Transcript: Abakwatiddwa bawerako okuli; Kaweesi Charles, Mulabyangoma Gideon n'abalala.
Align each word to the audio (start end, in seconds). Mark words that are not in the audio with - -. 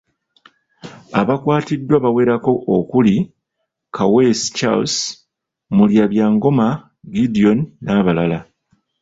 Abakwatiddwa 1.19 1.95
bawerako 2.03 2.51
okuli; 2.77 3.15
Kaweesi 3.95 4.47
Charles, 4.57 4.95
Mulabyangoma 5.75 6.67
Gideon 7.13 7.59
n'abalala. 7.83 8.39